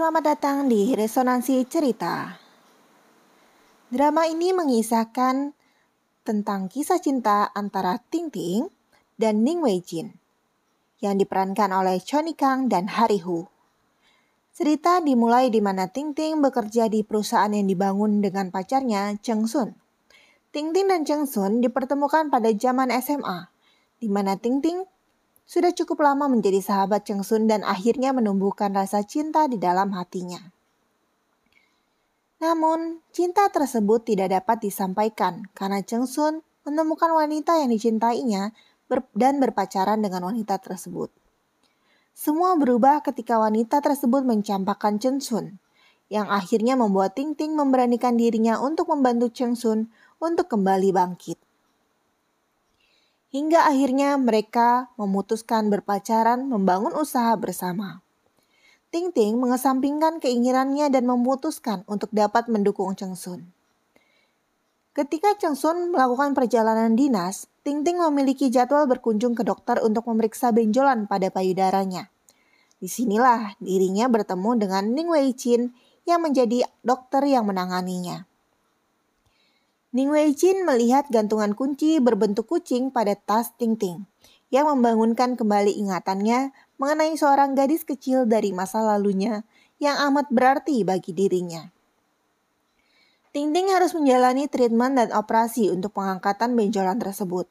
[0.00, 2.32] Selamat datang di Resonansi Cerita.
[3.92, 5.52] Drama ini mengisahkan
[6.24, 8.64] tentang kisah cinta antara Ting Ting
[9.20, 10.16] dan Ning Wei Jin
[11.04, 13.44] yang diperankan oleh Choni Kang dan Hari Hu.
[14.56, 19.76] Cerita dimulai di mana Ting Ting bekerja di perusahaan yang dibangun dengan pacarnya Cheng Sun.
[20.48, 23.52] Ting Ting dan Cheng Sun dipertemukan pada zaman SMA,
[24.00, 24.80] di mana Ting Ting
[25.50, 30.38] sudah cukup lama menjadi sahabat Cheng Sun dan akhirnya menumbuhkan rasa cinta di dalam hatinya.
[32.38, 38.54] Namun, cinta tersebut tidak dapat disampaikan karena Cheng Sun menemukan wanita yang dicintainya
[39.18, 41.10] dan berpacaran dengan wanita tersebut.
[42.14, 45.58] Semua berubah ketika wanita tersebut mencampakkan Chen Sun,
[46.06, 49.90] yang akhirnya membuat Ting Ting memberanikan dirinya untuk membantu Cheng Sun
[50.22, 51.49] untuk kembali bangkit.
[53.30, 58.02] Hingga akhirnya mereka memutuskan berpacaran membangun usaha bersama.
[58.90, 63.46] Ting Ting mengesampingkan keinginannya dan memutuskan untuk dapat mendukung Cheng Sun.
[64.98, 70.50] Ketika Cheng Sun melakukan perjalanan dinas, Ting Ting memiliki jadwal berkunjung ke dokter untuk memeriksa
[70.50, 72.10] benjolan pada payudaranya.
[72.82, 75.70] Di sinilah dirinya bertemu dengan Ning Wei Jin
[76.02, 78.29] yang menjadi dokter yang menanganinya.
[79.90, 84.06] Ning Wei Jin melihat gantungan kunci berbentuk kucing pada tas Ting Ting
[84.54, 89.42] yang membangunkan kembali ingatannya mengenai seorang gadis kecil dari masa lalunya
[89.82, 91.74] yang amat berarti bagi dirinya.
[93.34, 97.50] Ting Ting harus menjalani treatment dan operasi untuk pengangkatan benjolan tersebut.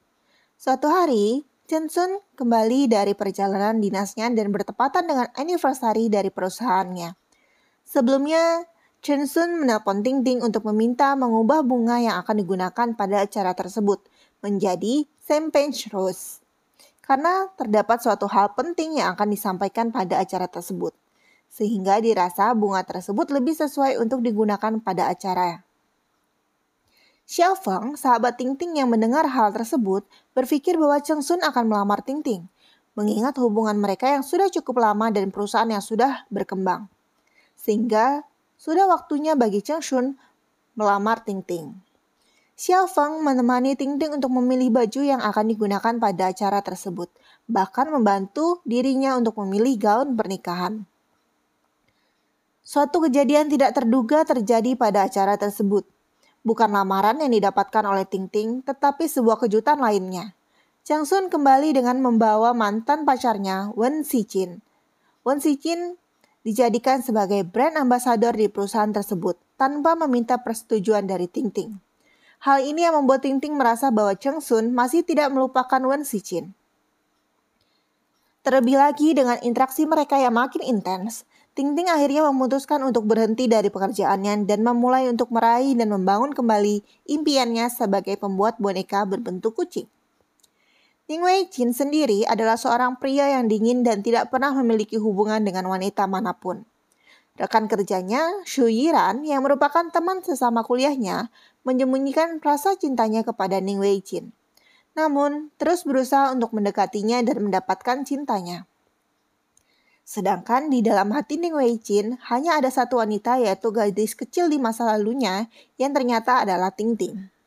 [0.56, 7.16] Suatu hari, Chen Sun kembali dari perjalanan dinasnya dan bertepatan dengan anniversary dari perusahaannya.
[7.84, 8.64] Sebelumnya,
[9.00, 14.04] Chen Sun menelpon Ting Ting untuk meminta mengubah bunga yang akan digunakan pada acara tersebut
[14.44, 16.44] menjadi champagne rose.
[17.00, 20.92] Karena terdapat suatu hal penting yang akan disampaikan pada acara tersebut.
[21.48, 25.64] Sehingga dirasa bunga tersebut lebih sesuai untuk digunakan pada acara.
[27.24, 30.04] Xiao Feng, sahabat Ting Ting yang mendengar hal tersebut,
[30.36, 32.52] berpikir bahwa Cheng Sun akan melamar Ting Ting,
[33.00, 36.92] mengingat hubungan mereka yang sudah cukup lama dan perusahaan yang sudah berkembang.
[37.56, 38.28] Sehingga
[38.60, 40.20] sudah waktunya bagi Cheng Sun
[40.76, 41.72] melamar Ting Ting.
[42.60, 47.08] Xiao Feng menemani Ting Ting untuk memilih baju yang akan digunakan pada acara tersebut,
[47.48, 50.84] bahkan membantu dirinya untuk memilih gaun pernikahan.
[52.60, 55.88] Suatu kejadian tidak terduga terjadi pada acara tersebut
[56.40, 60.32] Bukan lamaran yang didapatkan oleh Ting Ting, tetapi sebuah kejutan lainnya.
[60.88, 64.64] Chang Sun kembali dengan membawa mantan pacarnya, Wen Xijin.
[65.28, 66.00] Wen Xijin
[66.44, 71.76] dijadikan sebagai brand ambassador di perusahaan tersebut tanpa meminta persetujuan dari Ting Ting.
[72.40, 76.56] Hal ini yang membuat Ting Ting merasa bahwa Cheng Sun masih tidak melupakan Wen Xijin.
[78.40, 83.68] Terlebih lagi dengan interaksi mereka yang makin intens, Ting Ting akhirnya memutuskan untuk berhenti dari
[83.68, 86.80] pekerjaannya dan memulai untuk meraih dan membangun kembali
[87.12, 89.92] impiannya sebagai pembuat boneka berbentuk kucing.
[91.10, 95.66] Ning Wei Jin sendiri adalah seorang pria yang dingin dan tidak pernah memiliki hubungan dengan
[95.66, 96.70] wanita mana pun.
[97.34, 101.34] Rekan kerjanya, Shu Yiran, yang merupakan teman sesama kuliahnya,
[101.66, 104.38] menyembunyikan rasa cintanya kepada Ning Wei Jin.
[104.94, 108.70] Namun, terus berusaha untuk mendekatinya dan mendapatkan cintanya.
[110.06, 114.62] Sedangkan di dalam hati Ning Wei Jin hanya ada satu wanita yaitu gadis kecil di
[114.62, 115.50] masa lalunya
[115.82, 117.39] yang ternyata adalah Ting Ting.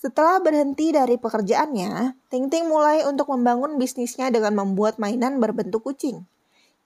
[0.00, 6.24] Setelah berhenti dari pekerjaannya, Ting Ting mulai untuk membangun bisnisnya dengan membuat mainan berbentuk kucing.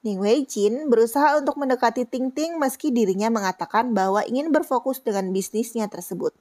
[0.03, 5.31] Ning Wei Jin berusaha untuk mendekati Ting Ting meski dirinya mengatakan bahwa ingin berfokus dengan
[5.31, 6.35] bisnisnya tersebut.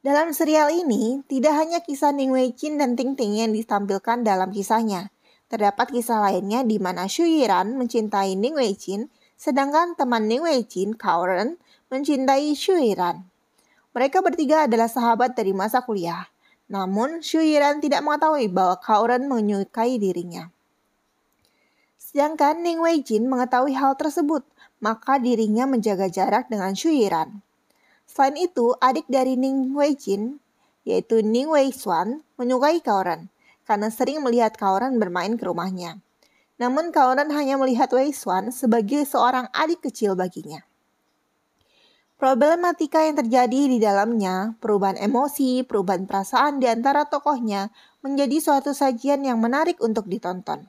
[0.00, 4.48] Dalam serial ini, tidak hanya kisah Ning Wei Jin dan Ting Ting yang ditampilkan dalam
[4.48, 5.12] kisahnya,
[5.50, 10.62] Terdapat kisah lainnya di mana Xu Yiran mencintai Ning Wei Jin, sedangkan teman Ning Wei
[10.62, 11.58] Jin, Kao Ren,
[11.90, 13.26] mencintai Xu Yiran.
[13.90, 16.30] Mereka bertiga adalah sahabat dari masa kuliah.
[16.70, 20.48] Namun, Xu Yiran tidak mengetahui bahwa Kao Ren menyukai dirinya.
[21.98, 24.46] Sedangkan Ning Wei Jin mengetahui hal tersebut,
[24.78, 27.42] maka dirinya menjaga jarak dengan Xu Yiran.
[28.06, 30.38] Selain itu, adik dari Ning Wei Jin,
[30.86, 33.30] yaitu Ning Wei Xuan, menyukai Kao Ren
[33.70, 36.02] karena sering melihat Kaoran bermain ke rumahnya.
[36.58, 40.66] Namun Kaoran hanya melihat Wei Xuan sebagai seorang adik kecil baginya.
[42.20, 47.72] Problematika yang terjadi di dalamnya, perubahan emosi, perubahan perasaan di antara tokohnya
[48.04, 50.68] menjadi suatu sajian yang menarik untuk ditonton.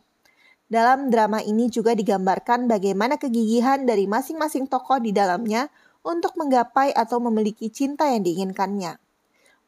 [0.71, 5.67] Dalam drama ini juga digambarkan bagaimana kegigihan dari masing-masing tokoh di dalamnya
[6.07, 8.95] untuk menggapai atau memiliki cinta yang diinginkannya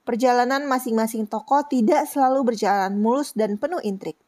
[0.04, 4.20] perjalanan masing-masing tokoh tidak selalu berjalan mulus dan penuh intrik.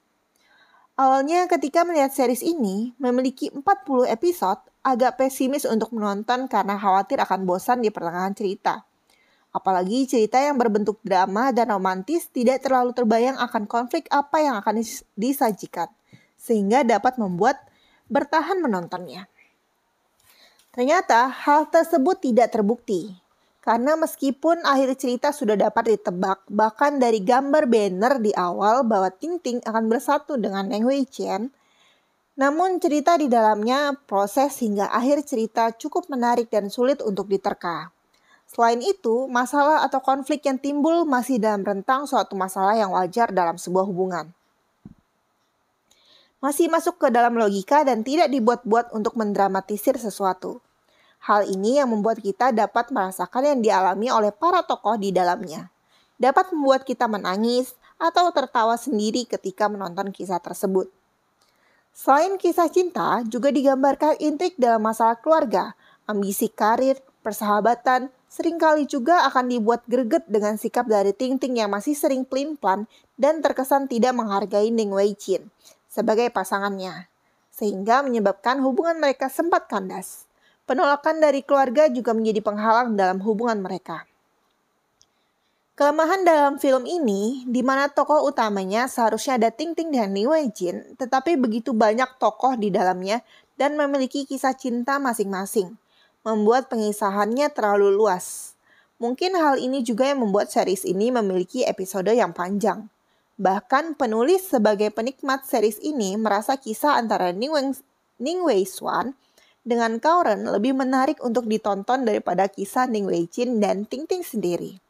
[0.95, 7.49] Awalnya ketika melihat series ini memiliki 40 episode, agak pesimis untuk menonton karena khawatir akan
[7.49, 8.85] bosan di pertengahan cerita.
[9.49, 14.85] Apalagi cerita yang berbentuk drama dan romantis tidak terlalu terbayang akan konflik apa yang akan
[15.17, 15.89] disajikan,
[16.37, 17.57] sehingga dapat membuat
[18.05, 19.25] bertahan menontonnya.
[20.75, 23.15] Ternyata hal tersebut tidak terbukti.
[23.65, 29.41] Karena meskipun akhir cerita sudah dapat ditebak, bahkan dari gambar banner di awal bahwa Ting
[29.41, 31.49] Ting akan bersatu dengan Neng Wei Chen,
[32.35, 37.95] namun cerita di dalamnya proses hingga akhir cerita cukup menarik dan sulit untuk diterka.
[38.45, 43.55] Selain itu, masalah atau konflik yang timbul masih dalam rentang suatu masalah yang wajar dalam
[43.55, 44.35] sebuah hubungan.
[46.43, 50.61] Masih masuk ke dalam logika dan tidak dibuat-buat untuk mendramatisir sesuatu.
[51.25, 55.73] Hal ini yang membuat kita dapat merasakan yang dialami oleh para tokoh di dalamnya.
[56.21, 60.91] Dapat membuat kita menangis atau tertawa sendiri ketika menonton kisah tersebut.
[61.95, 69.23] Selain kisah cinta, juga digambarkan intrik dalam masalah keluarga, ambisi karir, persahabatan, sering kali juga
[69.31, 72.83] akan dibuat greget dengan sikap dari Ting Ting yang masih sering pelin-pelan
[73.15, 75.47] dan terkesan tidak menghargai Ning Wei Chin
[75.87, 77.07] sebagai pasangannya,
[77.47, 80.27] sehingga menyebabkan hubungan mereka sempat kandas.
[80.67, 84.03] Penolakan dari keluarga juga menjadi penghalang dalam hubungan mereka.
[85.75, 90.47] Kelemahan dalam film ini, di mana tokoh utamanya seharusnya ada Ting Ting dan Ni Wei
[90.47, 93.19] Jin, tetapi begitu banyak tokoh di dalamnya
[93.59, 95.75] dan memiliki kisah cinta masing-masing,
[96.23, 98.55] membuat pengisahannya terlalu luas.
[99.03, 102.87] Mungkin hal ini juga yang membuat series ini memiliki episode yang panjang.
[103.35, 107.75] Bahkan penulis sebagai penikmat series ini merasa kisah antara Ning Wei,
[108.23, 109.11] Ning Wei Swan
[109.67, 114.84] dengan Kauren lebih menarik untuk ditonton daripada kisah Ning Wei Chin dan Ting Ting sendiri.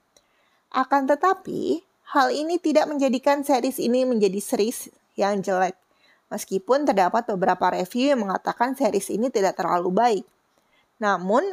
[0.75, 5.79] Akan tetapi, hal ini tidak menjadikan series ini menjadi series yang jelek.
[6.27, 10.25] Meskipun terdapat beberapa review yang mengatakan series ini tidak terlalu baik.
[10.99, 11.47] Namun,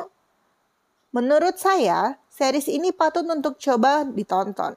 [1.15, 4.75] menurut saya, series ini patut untuk coba ditonton.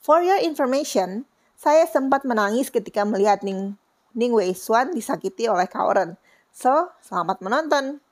[0.00, 1.28] For your information,
[1.60, 3.76] saya sempat menangis ketika melihat Ning,
[4.16, 6.16] Ning Wei Swan disakiti oleh Kauren
[6.50, 8.02] So, selamat menonton.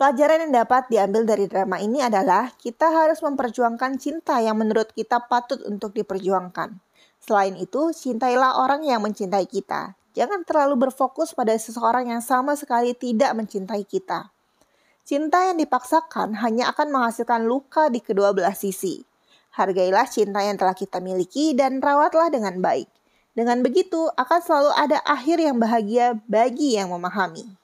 [0.00, 5.28] Pelajaran yang dapat diambil dari drama ini adalah kita harus memperjuangkan cinta yang menurut kita
[5.28, 6.72] patut untuk diperjuangkan.
[7.20, 9.92] Selain itu, cintailah orang yang mencintai kita.
[10.16, 14.32] Jangan terlalu berfokus pada seseorang yang sama sekali tidak mencintai kita.
[15.04, 19.04] Cinta yang dipaksakan hanya akan menghasilkan luka di kedua belah sisi.
[19.52, 22.88] Hargailah cinta yang telah kita miliki dan rawatlah dengan baik.
[23.36, 27.59] Dengan begitu, akan selalu ada akhir yang bahagia bagi yang memahami.